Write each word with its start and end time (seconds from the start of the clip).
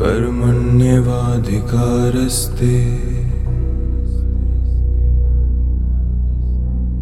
कर्मण्येवाधिकारस्ते। 0.00 2.76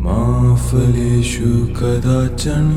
मा 0.02 0.20
फलेषु 0.54 1.52
कदाचन। 1.78 2.68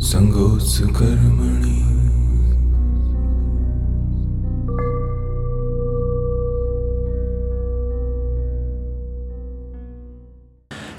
सङ्गोत्सु 0.00 0.84
कर्मणि 0.88 1.87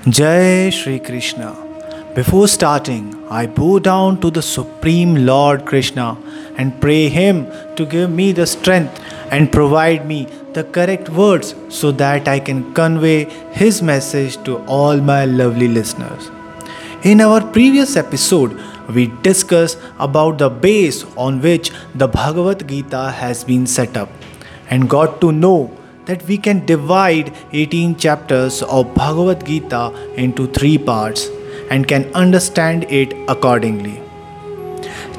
Jai 0.10 0.70
Shri 0.72 0.98
Krishna. 1.00 1.56
Before 2.16 2.48
starting, 2.48 3.16
I 3.30 3.46
bow 3.46 3.80
down 3.80 4.20
to 4.22 4.32
the 4.32 4.42
Supreme 4.42 5.26
Lord 5.26 5.66
Krishna 5.66 6.18
and 6.58 6.80
pray 6.82 7.10
Him 7.10 7.46
to 7.76 7.86
give 7.86 8.10
me 8.10 8.32
the 8.32 8.48
strength 8.48 9.00
and 9.30 9.52
provide 9.52 10.08
me 10.08 10.28
the 10.54 10.64
correct 10.64 11.10
words 11.10 11.54
so 11.68 11.92
that 11.92 12.28
I 12.28 12.40
can 12.40 12.74
convey 12.74 13.26
His 13.52 13.82
message 13.82 14.42
to 14.46 14.58
all 14.66 14.98
my 14.98 15.26
lovely 15.26 15.68
listeners. 15.68 16.32
In 17.04 17.22
our 17.22 17.42
previous 17.46 17.96
episode, 17.96 18.58
we 18.96 19.08
discussed 19.22 19.78
about 20.00 20.38
the 20.38 20.50
base 20.50 21.04
on 21.18 21.42
which 21.42 21.72
the 21.94 22.08
Bhagavad 22.08 22.68
Gita 22.68 23.12
has 23.12 23.44
been 23.44 23.68
set 23.68 23.98
up 23.98 24.10
and 24.70 24.90
got 24.90 25.22
to 25.22 25.32
know 25.32 25.79
that 26.10 26.24
we 26.30 26.38
can 26.46 26.66
divide 26.66 27.28
18 27.54 27.96
chapters 28.04 28.64
of 28.64 28.94
Bhagavad 28.96 29.46
Gita 29.46 29.82
into 30.16 30.48
three 30.48 30.78
parts 30.78 31.28
and 31.70 31.88
can 31.88 32.06
understand 32.16 32.86
it 33.00 33.14
accordingly. 33.34 34.02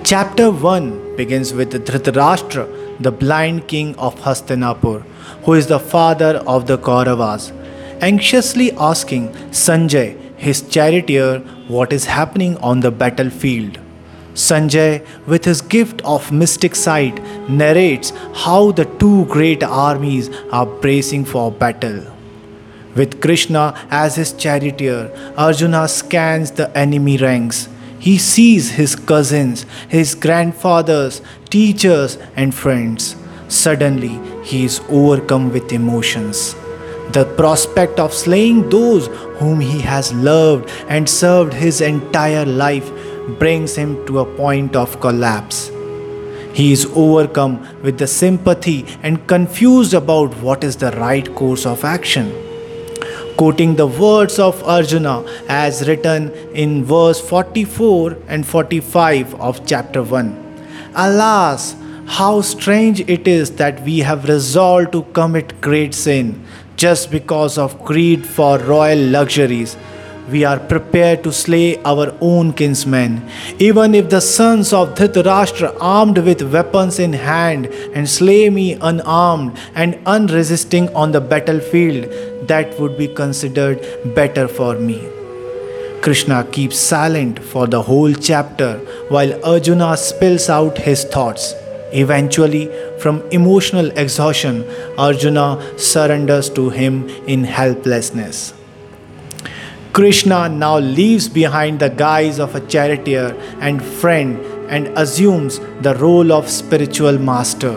Chapter 0.03 0.51
1 0.51 1.17
begins 1.17 1.53
with 1.55 1.73
Dhritarashtra, 1.73 2.65
the 2.99 3.13
blind 3.13 3.69
king 3.69 3.95
of 3.97 4.17
Hastinapur, 4.23 5.03
who 5.45 5.53
is 5.53 5.69
the 5.69 5.79
father 5.79 6.33
of 6.55 6.67
the 6.67 6.77
Kauravas, 6.77 7.53
anxiously 8.01 8.73
asking 8.73 9.29
Sanjay, 9.61 10.09
his 10.39 10.63
charioteer, 10.63 11.39
what 11.69 11.93
is 11.93 12.07
happening 12.07 12.57
on 12.57 12.81
the 12.81 12.91
battlefield. 12.91 13.79
Sanjay, 14.41 15.07
with 15.27 15.45
his 15.45 15.61
gift 15.61 16.01
of 16.05 16.33
mystic 16.33 16.75
sight, 16.75 17.23
narrates 17.49 18.13
how 18.45 18.73
the 18.73 18.87
two 19.03 19.27
great 19.27 19.63
armies 19.63 20.31
are 20.51 20.67
bracing 20.67 21.25
for 21.25 21.53
battle. 21.53 22.01
With 22.95 23.21
Krishna 23.21 23.75
as 23.91 24.17
his 24.17 24.33
charioteer, 24.33 25.13
Arjuna 25.37 25.87
scans 25.89 26.51
the 26.53 26.77
enemy 26.77 27.19
ranks. 27.19 27.69
He 27.99 28.17
sees 28.19 28.71
his 28.71 28.97
cousins, 28.97 29.67
his 29.89 30.15
grandfathers, 30.15 31.21
teachers, 31.51 32.17
and 32.35 32.55
friends. 32.55 33.15
Suddenly, 33.49 34.19
he 34.43 34.65
is 34.65 34.81
overcome 34.89 35.53
with 35.53 35.73
emotions. 35.73 36.55
The 37.13 37.25
prospect 37.37 37.99
of 38.01 38.15
slaying 38.15 38.71
those 38.71 39.09
whom 39.39 39.61
he 39.61 39.81
has 39.81 40.13
loved 40.13 40.71
and 40.89 41.09
served 41.09 41.53
his 41.53 41.81
entire 41.81 42.47
life 42.47 42.91
brings 43.39 43.77
him 43.77 44.05
to 44.07 44.21
a 44.21 44.37
point 44.37 44.75
of 44.77 45.01
collapse. 45.01 45.71
He 46.53 46.73
is 46.73 46.87
overcome 46.95 47.67
with 47.83 47.99
the 47.99 48.07
sympathy 48.07 48.85
and 49.03 49.27
confused 49.27 49.95
about 49.95 50.35
what 50.39 50.65
is 50.65 50.77
the 50.77 50.91
right 50.93 51.33
course 51.35 51.65
of 51.65 51.85
action. 51.85 52.33
Quoting 53.37 53.77
the 53.77 53.87
words 53.87 54.39
of 54.39 54.63
Arjuna 54.65 55.25
as 55.49 55.87
written 55.89 56.31
in 56.53 56.85
verse 56.85 57.21
44 57.21 58.17
and 58.29 58.47
45 58.47 59.35
of 59.41 59.65
chapter 59.67 60.03
1 60.03 60.51
Alas, 60.95 61.77
how 62.07 62.41
strange 62.41 63.01
it 63.03 63.29
is 63.29 63.53
that 63.53 63.83
we 63.85 64.01
have 64.01 64.29
resolved 64.29 64.91
to 64.93 65.03
commit 65.13 65.61
great 65.61 65.95
sin 65.95 66.45
just 66.77 67.11
because 67.11 67.57
of 67.57 67.83
greed 67.85 68.27
for 68.27 68.59
royal 68.59 68.99
luxuries 68.99 69.77
we 70.31 70.45
are 70.45 70.59
prepared 70.59 71.23
to 71.25 71.33
slay 71.33 71.83
our 71.85 72.15
own 72.21 72.53
kinsmen. 72.53 73.29
Even 73.59 73.95
if 73.95 74.09
the 74.11 74.21
sons 74.21 74.73
of 74.73 74.95
Dhritarashtra, 74.95 75.77
armed 75.81 76.19
with 76.19 76.43
weapons 76.53 76.99
in 76.99 77.13
hand, 77.13 77.67
and 77.95 78.09
slay 78.09 78.51
me 78.51 78.75
unarmed 78.81 79.59
and 79.75 79.99
unresisting 80.07 80.95
on 80.95 81.13
the 81.13 81.21
battlefield, 81.21 82.05
that 82.49 82.79
would 82.79 82.97
be 82.97 83.09
considered 83.09 83.81
better 84.15 84.47
for 84.49 84.75
me. 84.79 85.01
Krishna 86.03 86.45
keeps 86.45 86.79
silent 86.79 87.39
for 87.39 87.67
the 87.67 87.83
whole 87.83 88.15
chapter 88.15 88.79
while 89.09 89.45
Arjuna 89.45 89.97
spills 89.97 90.49
out 90.49 90.79
his 90.79 91.05
thoughts. 91.05 91.55
Eventually, 91.93 92.71
from 92.99 93.21
emotional 93.31 93.91
exhaustion, 93.99 94.65
Arjuna 94.97 95.79
surrenders 95.79 96.49
to 96.51 96.71
him 96.71 97.09
in 97.27 97.45
helplessness. 97.45 98.55
Krishna 99.93 100.49
now 100.49 100.79
leaves 100.79 101.29
behind 101.29 101.81
the 101.81 101.89
guise 101.89 102.39
of 102.39 102.55
a 102.55 102.61
charioteer 102.61 103.35
and 103.61 103.83
friend 103.83 104.39
and 104.69 104.87
assumes 104.97 105.59
the 105.81 105.97
role 105.97 106.33
of 106.33 106.49
spiritual 106.49 107.19
master. 107.19 107.75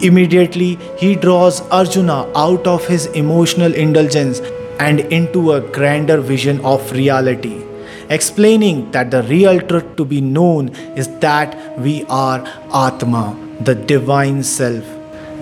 Immediately, 0.00 0.78
he 0.96 1.16
draws 1.16 1.60
Arjuna 1.70 2.30
out 2.36 2.68
of 2.68 2.86
his 2.86 3.06
emotional 3.06 3.74
indulgence 3.74 4.38
and 4.78 5.00
into 5.00 5.52
a 5.52 5.60
grander 5.60 6.20
vision 6.20 6.64
of 6.64 6.92
reality, 6.92 7.64
explaining 8.10 8.92
that 8.92 9.10
the 9.10 9.24
real 9.24 9.60
truth 9.60 9.96
to 9.96 10.04
be 10.04 10.20
known 10.20 10.68
is 10.94 11.08
that 11.18 11.78
we 11.80 12.04
are 12.08 12.46
Atma, 12.72 13.36
the 13.60 13.74
divine 13.74 14.44
self. 14.44 14.84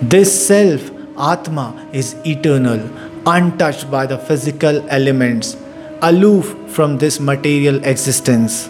This 0.01 0.47
self, 0.47 0.89
Atma, 1.19 1.87
is 1.93 2.15
eternal, 2.25 2.81
untouched 3.27 3.91
by 3.91 4.07
the 4.07 4.17
physical 4.17 4.83
elements 4.89 5.55
aloof 6.07 6.55
from 6.67 6.97
this 6.97 7.19
material 7.19 7.81
existence. 7.85 8.69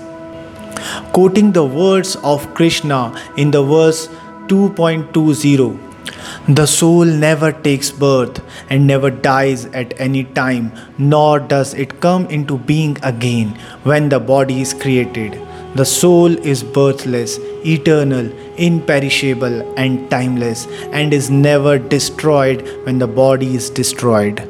Quoting 1.13 1.51
the 1.51 1.65
words 1.65 2.15
of 2.17 2.53
Krishna 2.53 2.99
in 3.37 3.49
the 3.49 3.63
verse 3.63 4.07
2.20 4.47 6.55
The 6.55 6.67
soul 6.67 7.05
never 7.05 7.51
takes 7.51 7.89
birth 7.89 8.41
and 8.69 8.85
never 8.85 9.09
dies 9.09 9.65
at 9.81 9.99
any 9.99 10.25
time, 10.25 10.71
nor 10.99 11.39
does 11.39 11.73
it 11.73 11.99
come 12.01 12.27
into 12.27 12.57
being 12.57 12.97
again 13.01 13.57
when 13.83 14.09
the 14.09 14.19
body 14.19 14.61
is 14.61 14.73
created. 14.73 15.41
The 15.75 15.85
soul 15.85 16.37
is 16.53 16.61
birthless, 16.61 17.39
eternal, 17.65 18.31
imperishable, 18.57 19.73
and 19.75 20.09
timeless, 20.11 20.67
and 20.91 21.11
is 21.11 21.31
never 21.31 21.79
destroyed 21.79 22.61
when 22.85 22.99
the 22.99 23.07
body 23.07 23.55
is 23.55 23.71
destroyed. 23.71 24.47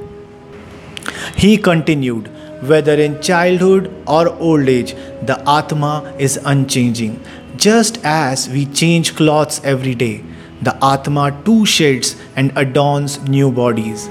He 1.38 1.58
continued, 1.58 2.30
whether 2.68 2.94
in 2.94 3.22
childhood 3.22 3.94
or 4.08 4.30
old 4.30 4.68
age, 4.68 4.96
the 5.22 5.42
Atma 5.48 6.14
is 6.18 6.38
unchanging. 6.44 7.20
Just 7.56 8.00
as 8.04 8.50
we 8.50 8.66
change 8.66 9.16
clothes 9.16 9.62
every 9.64 9.96
day, 9.96 10.24
the 10.62 10.76
Atma 10.84 11.42
too 11.46 11.66
sheds 11.66 12.16
and 12.36 12.52
adorns 12.56 13.22
new 13.28 13.52
bodies. 13.52 14.10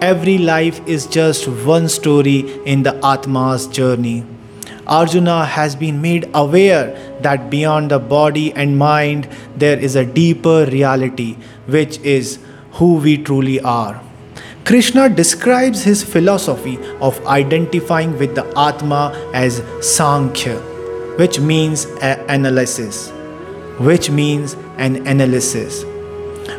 Every 0.00 0.38
life 0.38 0.80
is 0.88 1.06
just 1.06 1.46
one 1.46 1.88
story 1.88 2.38
in 2.64 2.82
the 2.82 2.98
Atma's 3.04 3.66
journey. 3.66 4.24
Arjuna 4.86 5.44
has 5.44 5.76
been 5.76 6.00
made 6.02 6.28
aware 6.34 7.16
that 7.20 7.50
beyond 7.50 7.90
the 7.90 7.98
body 7.98 8.52
and 8.54 8.78
mind 8.78 9.28
there 9.56 9.78
is 9.78 9.94
a 9.94 10.04
deeper 10.04 10.64
reality, 10.66 11.36
which 11.66 11.98
is 12.00 12.38
who 12.72 12.94
we 12.94 13.18
truly 13.18 13.60
are. 13.60 14.02
Krishna 14.70 15.08
describes 15.08 15.82
his 15.82 16.04
philosophy 16.04 16.78
of 17.00 17.26
identifying 17.26 18.16
with 18.16 18.36
the 18.36 18.44
Atma 18.56 19.10
as 19.34 19.64
Sankhya, 19.80 20.60
which 21.18 21.40
means 21.40 21.86
analysis, 22.28 23.10
which 23.80 24.10
means 24.12 24.54
an 24.78 25.04
analysis. 25.08 25.84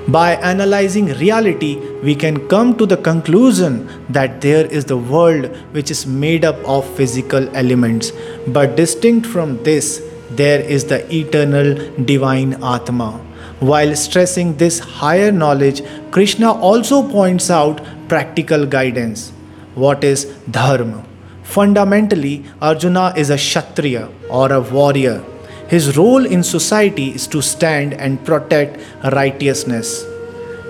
By 0.09 0.35
analyzing 0.51 1.05
reality, 1.21 1.77
we 2.03 2.13
can 2.13 2.49
come 2.49 2.75
to 2.79 2.85
the 2.85 2.97
conclusion 2.97 3.87
that 4.09 4.41
there 4.41 4.65
is 4.65 4.83
the 4.83 4.97
world 4.97 5.45
which 5.71 5.89
is 5.89 6.05
made 6.05 6.43
up 6.43 6.57
of 6.65 6.85
physical 6.97 7.47
elements, 7.55 8.11
but 8.47 8.75
distinct 8.75 9.25
from 9.25 9.63
this, 9.63 10.01
there 10.31 10.59
is 10.59 10.83
the 10.83 10.99
eternal 11.15 11.75
divine 12.03 12.61
Atma 12.61 13.21
while 13.61 13.95
stressing 13.95 14.57
this 14.57 14.79
higher 14.79 15.31
knowledge, 15.31 15.83
Krishna 16.09 16.51
also 16.51 17.07
points 17.07 17.51
out 17.51 17.79
practical 18.11 18.65
guidance. 18.65 19.31
What 19.75 20.03
is 20.03 20.25
dharma? 20.59 21.05
Fundamentally, 21.43 22.43
Arjuna 22.61 23.13
is 23.15 23.29
a 23.29 23.37
Kshatriya 23.37 24.09
or 24.29 24.51
a 24.51 24.61
warrior. 24.61 25.23
His 25.69 25.97
role 25.97 26.25
in 26.25 26.43
society 26.43 27.09
is 27.11 27.27
to 27.27 27.41
stand 27.41 27.93
and 27.93 28.23
protect 28.25 28.79
righteousness. 29.13 30.03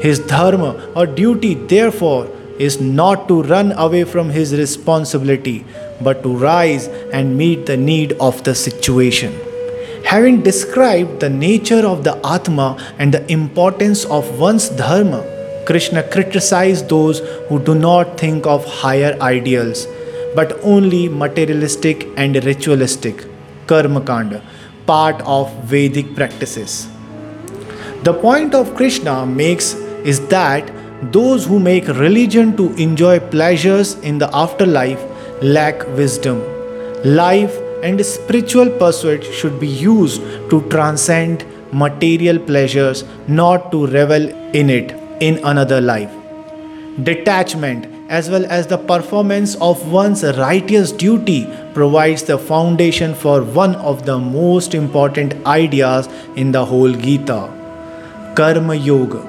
His 0.01 0.19
dharma 0.19 0.71
or 0.95 1.05
duty, 1.07 1.53
therefore, 1.55 2.27
is 2.59 2.79
not 2.79 3.27
to 3.27 3.41
run 3.43 3.71
away 3.85 4.03
from 4.03 4.29
his 4.29 4.53
responsibility, 4.55 5.65
but 5.99 6.21
to 6.23 6.35
rise 6.35 6.87
and 7.11 7.37
meet 7.37 7.65
the 7.65 7.77
need 7.77 8.13
of 8.29 8.43
the 8.43 8.53
situation. 8.53 9.33
Having 10.05 10.41
described 10.43 11.19
the 11.19 11.29
nature 11.29 11.83
of 11.87 12.03
the 12.03 12.15
Atma 12.35 12.69
and 12.99 13.13
the 13.13 13.23
importance 13.31 14.05
of 14.05 14.39
one's 14.39 14.69
Dharma, 14.69 15.21
Krishna 15.71 16.03
criticized 16.03 16.89
those 16.89 17.19
who 17.47 17.57
do 17.57 17.73
not 17.73 18.17
think 18.19 18.45
of 18.45 18.65
higher 18.65 19.17
ideals, 19.21 19.87
but 20.35 20.59
only 20.63 21.07
materialistic 21.07 22.09
and 22.17 22.35
ritualistic, 22.43 23.23
karma 23.67 24.01
kanda, 24.01 24.41
part 24.85 25.21
of 25.21 25.49
Vedic 25.63 26.13
practices. 26.13 26.89
The 28.03 28.13
point 28.13 28.53
of 28.53 28.75
Krishna 28.75 29.25
makes 29.25 29.73
is 30.03 30.19
that 30.27 30.69
those 31.13 31.45
who 31.45 31.57
make 31.57 31.87
religion 31.87 32.57
to 32.57 32.73
enjoy 32.73 33.21
pleasures 33.21 33.93
in 33.99 34.17
the 34.17 34.29
afterlife 34.35 35.01
lack 35.41 35.87
wisdom. 35.95 36.41
Life 37.05 37.57
and 37.81 38.05
spiritual 38.05 38.69
pursuit 38.71 39.23
should 39.23 39.57
be 39.57 39.69
used 39.69 40.21
to 40.49 40.67
transcend 40.69 41.45
material 41.71 42.39
pleasures, 42.39 43.05
not 43.29 43.71
to 43.71 43.87
revel 43.87 44.27
in 44.53 44.69
it 44.69 45.00
in 45.21 45.39
another 45.45 45.79
life. 45.79 46.11
Detachment 47.03 47.87
as 48.09 48.29
well 48.29 48.45
as 48.55 48.67
the 48.67 48.77
performance 48.77 49.55
of 49.67 49.89
one's 49.89 50.23
righteous 50.37 50.91
duty 50.91 51.47
provides 51.73 52.23
the 52.23 52.37
foundation 52.37 53.13
for 53.15 53.41
one 53.41 53.75
of 53.75 54.05
the 54.05 54.17
most 54.19 54.75
important 54.75 55.33
ideas 55.45 56.09
in 56.35 56.51
the 56.51 56.65
whole 56.65 56.91
Gita 56.91 57.39
Karma 58.35 58.75
Yoga. 58.75 59.21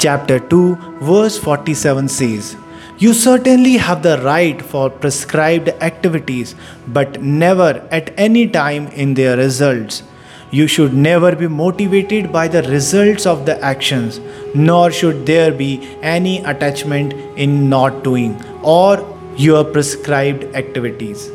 Chapter 0.00 0.40
2, 0.40 0.98
verse 1.02 1.38
47 1.38 2.08
says, 2.08 2.56
You 2.98 3.12
certainly 3.12 3.76
have 3.76 4.02
the 4.02 4.18
right 4.22 4.60
for 4.60 4.90
prescribed 4.90 5.68
activities, 5.90 6.54
but 6.88 7.22
never 7.22 7.86
at 7.92 8.12
any 8.16 8.48
time 8.48 8.88
in 8.88 9.14
their 9.14 9.36
results. 9.36 10.02
You 10.50 10.66
should 10.66 10.94
never 10.94 11.36
be 11.36 11.46
motivated 11.46 12.32
by 12.32 12.48
the 12.48 12.62
results 12.62 13.26
of 13.26 13.44
the 13.44 13.62
actions, 13.62 14.18
nor 14.54 14.90
should 14.90 15.26
there 15.26 15.52
be 15.52 15.96
any 16.02 16.38
attachment 16.44 17.12
in 17.36 17.68
not 17.68 18.02
doing 18.02 18.42
or 18.62 19.16
your 19.36 19.62
prescribed 19.62 20.44
activities. 20.56 21.30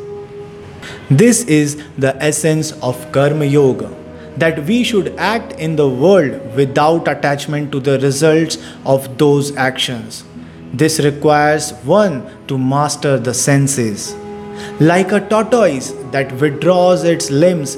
This 1.08 1.44
is 1.44 1.82
the 1.96 2.16
essence 2.22 2.72
of 2.82 3.12
Karma 3.12 3.44
Yoga 3.44 3.94
that 4.36 4.64
we 4.64 4.82
should 4.82 5.14
act 5.16 5.52
in 5.52 5.76
the 5.76 5.88
world 5.88 6.56
without 6.56 7.06
attachment 7.06 7.70
to 7.70 7.78
the 7.78 7.98
results 8.00 8.58
of 8.84 9.16
those 9.16 9.54
actions. 9.56 10.24
This 10.72 10.98
requires 10.98 11.70
one 11.84 12.26
to 12.48 12.58
master 12.58 13.16
the 13.16 13.32
senses. 13.32 14.12
Like 14.80 15.12
a 15.12 15.20
tortoise 15.20 15.92
that 16.10 16.32
withdraws 16.32 17.04
its 17.04 17.30
limbs 17.30 17.76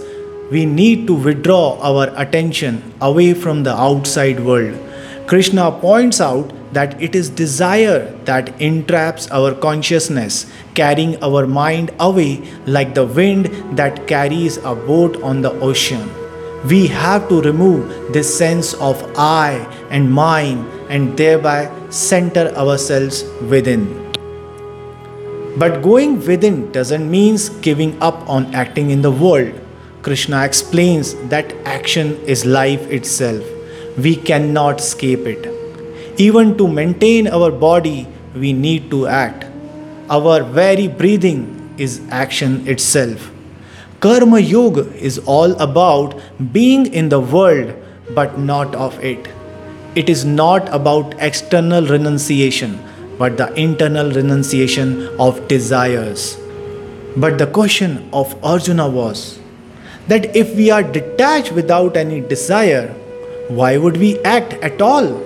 we 0.51 0.65
need 0.65 1.07
to 1.07 1.15
withdraw 1.15 1.79
our 1.81 2.13
attention 2.17 2.93
away 3.01 3.35
from 3.35 3.65
the 3.65 3.75
outside 3.75 4.39
world. 4.41 4.79
Krishna 5.27 5.73
points 5.73 6.21
out 6.21 6.53
that 6.73 7.01
it 7.03 7.17
is 7.17 7.29
desire 7.29 8.13
that 8.27 8.61
entraps 8.61 9.29
our 9.31 9.53
consciousness, 9.55 10.47
carrying 10.75 11.21
our 11.23 11.47
mind 11.47 11.93
away 11.99 12.43
like 12.67 12.95
the 12.95 13.05
wind 13.05 13.47
that 13.77 14.07
carries 14.07 14.59
a 14.59 14.75
boat 14.75 15.21
on 15.23 15.43
the 15.43 15.51
ocean. 15.61 16.09
We 16.69 16.87
have 16.89 17.29
to 17.29 17.41
remove 17.43 18.13
this 18.13 18.31
sense 18.31 18.75
of 18.75 19.03
I 19.17 19.67
and 19.91 20.13
mine 20.13 20.67
and 20.89 21.17
thereby 21.17 21.71
center 21.91 22.55
ourselves 22.55 23.25
within. 23.51 23.87
But 25.59 25.83
going 25.83 26.25
within 26.25 26.71
doesn't 26.71 27.11
mean 27.11 27.39
giving 27.63 28.01
up 28.03 28.29
on 28.29 28.55
acting 28.55 28.91
in 28.91 29.03
the 29.03 29.11
world. 29.11 29.66
Krishna 30.07 30.45
explains 30.45 31.15
that 31.31 31.53
action 31.65 32.11
is 32.33 32.47
life 32.47 32.83
itself. 32.97 33.45
We 33.99 34.15
cannot 34.15 34.79
escape 34.79 35.27
it. 35.27 35.47
Even 36.17 36.57
to 36.59 36.69
maintain 36.69 37.27
our 37.27 37.51
body, 37.51 38.07
we 38.33 38.53
need 38.53 38.89
to 38.93 39.09
act. 39.09 39.47
Our 40.09 40.45
very 40.45 40.87
breathing 40.87 41.75
is 41.77 42.01
action 42.11 42.69
itself. 42.69 43.33
Karma 43.99 44.39
Yoga 44.39 44.85
is 44.95 45.19
all 45.27 45.61
about 45.61 46.15
being 46.53 46.87
in 46.95 47.09
the 47.09 47.19
world 47.19 47.75
but 48.15 48.39
not 48.39 48.77
of 48.77 49.03
it. 49.03 49.27
It 49.97 50.09
is 50.09 50.25
not 50.25 50.69
about 50.73 51.17
external 51.19 51.85
renunciation 51.85 52.79
but 53.19 53.37
the 53.37 53.53
internal 53.55 54.13
renunciation 54.13 55.09
of 55.19 55.49
desires. 55.49 56.39
But 57.17 57.39
the 57.39 57.49
question 57.49 58.09
of 58.13 58.37
Arjuna 58.45 58.89
was 58.89 59.41
that 60.09 60.35
if 60.37 60.55
we 60.55 60.71
are 60.71 60.83
detached 60.83 61.53
without 61.53 61.97
any 61.97 62.21
desire, 62.21 62.89
why 63.49 63.77
would 63.77 63.97
we 63.97 64.19
act 64.21 64.55
at 64.55 64.81
all? 64.81 65.23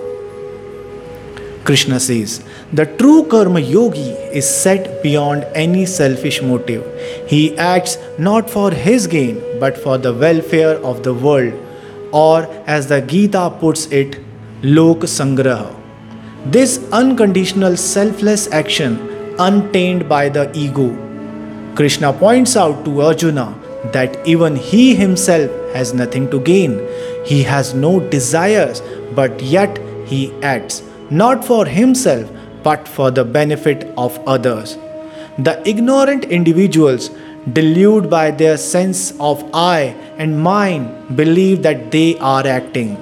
Krishna 1.63 1.99
says, 1.99 2.43
the 2.73 2.85
true 2.97 3.25
karma 3.27 3.59
yogi 3.59 4.09
is 4.39 4.49
set 4.49 5.03
beyond 5.03 5.43
any 5.53 5.85
selfish 5.85 6.41
motive. 6.41 6.83
He 7.27 7.55
acts 7.57 7.97
not 8.17 8.49
for 8.49 8.71
his 8.71 9.05
gain 9.05 9.41
but 9.59 9.77
for 9.77 9.97
the 9.97 10.13
welfare 10.13 10.77
of 10.83 11.03
the 11.03 11.13
world, 11.13 11.53
or 12.11 12.43
as 12.65 12.87
the 12.87 13.01
Gita 13.01 13.53
puts 13.59 13.85
it, 13.87 14.19
Lok 14.63 14.99
Sangraha. 14.99 15.75
This 16.45 16.79
unconditional 16.91 17.77
selfless 17.77 18.47
action, 18.51 18.97
untainted 19.37 20.09
by 20.09 20.29
the 20.29 20.51
ego. 20.57 20.89
Krishna 21.75 22.11
points 22.11 22.57
out 22.57 22.83
to 22.85 23.01
Arjuna 23.01 23.60
that 23.91 24.25
even 24.27 24.55
he 24.55 24.95
himself 24.95 25.49
has 25.73 25.93
nothing 25.93 26.29
to 26.31 26.39
gain. 26.39 26.79
He 27.25 27.43
has 27.43 27.73
no 27.73 27.99
desires, 27.99 28.81
but 29.13 29.41
yet 29.41 29.79
he 30.05 30.33
acts 30.41 30.83
not 31.09 31.43
for 31.43 31.65
himself 31.65 32.29
but 32.63 32.87
for 32.87 33.11
the 33.11 33.25
benefit 33.25 33.83
of 33.97 34.17
others. 34.27 34.77
The 35.37 35.61
ignorant 35.67 36.25
individuals, 36.25 37.09
deluded 37.53 38.09
by 38.09 38.31
their 38.31 38.57
sense 38.57 39.13
of 39.19 39.43
I 39.53 39.95
and 40.17 40.39
mine, 40.39 41.15
believe 41.15 41.63
that 41.63 41.91
they 41.91 42.17
are 42.19 42.45
acting. 42.45 42.97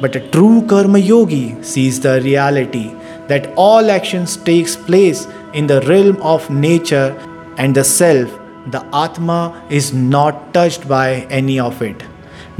But 0.00 0.16
a 0.16 0.28
true 0.30 0.66
karma 0.66 0.98
yogi 0.98 1.62
sees 1.62 2.00
the 2.00 2.20
reality 2.20 2.92
that 3.28 3.52
all 3.56 3.90
actions 3.90 4.36
takes 4.36 4.76
place 4.76 5.26
in 5.52 5.66
the 5.66 5.80
realm 5.82 6.20
of 6.20 6.50
nature 6.50 7.16
and 7.56 7.74
the 7.74 7.84
self 7.84 8.30
the 8.66 8.84
Atma 8.94 9.66
is 9.70 9.92
not 9.92 10.54
touched 10.54 10.88
by 10.88 11.26
any 11.30 11.60
of 11.60 11.82
it. 11.82 12.02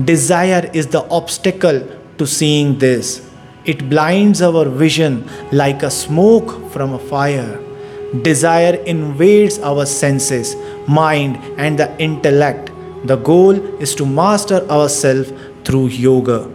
Desire 0.03 0.71
is 0.73 0.89
the 0.89 1.03
obstacle 1.11 1.87
to 2.19 2.27
seeing 2.27 2.79
this. 2.79 3.29
It 3.65 3.89
blinds 3.89 4.43
our 4.43 4.67
vision 4.69 5.29
like 5.53 5.83
a 5.83 5.91
smoke 5.91 6.71
from 6.71 6.93
a 6.93 6.99
fire. 6.99 7.61
Desire 8.23 8.75
invades 8.87 9.59
our 9.61 9.87
senses, 9.87 10.55
mind, 10.87 11.37
and 11.59 11.79
the 11.79 11.97
intellect. 11.99 12.71
The 13.05 13.17
goal 13.17 13.53
is 13.81 13.95
to 13.97 14.07
master 14.07 14.69
ourselves 14.69 15.33
through 15.65 15.89
yoga. 15.89 16.51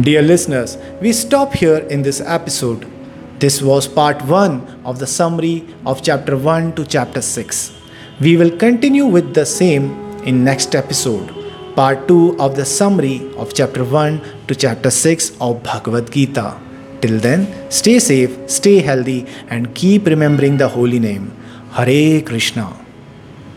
Dear 0.00 0.22
listeners, 0.22 0.78
we 1.00 1.12
stop 1.12 1.52
here 1.52 1.78
in 1.78 2.02
this 2.02 2.20
episode. 2.20 2.91
This 3.42 3.60
was 3.60 3.88
part 3.88 4.22
1 4.22 4.82
of 4.84 5.00
the 5.00 5.06
summary 5.18 5.64
of 5.84 6.00
chapter 6.00 6.36
1 6.36 6.76
to 6.76 6.86
chapter 6.86 7.20
6. 7.20 7.72
We 8.20 8.36
will 8.36 8.52
continue 8.56 9.04
with 9.04 9.34
the 9.34 9.44
same 9.44 9.86
in 10.24 10.44
next 10.44 10.76
episode, 10.76 11.32
part 11.74 12.06
2 12.06 12.36
of 12.38 12.54
the 12.54 12.64
summary 12.64 13.16
of 13.36 13.52
chapter 13.52 13.82
1 13.82 14.46
to 14.46 14.54
chapter 14.54 14.92
6 14.92 15.32
of 15.40 15.60
Bhagavad 15.64 16.12
Gita. 16.12 16.56
Till 17.00 17.18
then, 17.18 17.48
stay 17.68 17.98
safe, 17.98 18.38
stay 18.48 18.78
healthy, 18.78 19.26
and 19.48 19.74
keep 19.74 20.06
remembering 20.06 20.56
the 20.56 20.68
holy 20.68 21.00
name. 21.00 21.32
Hare 21.72 22.22
Krishna. 22.22 22.81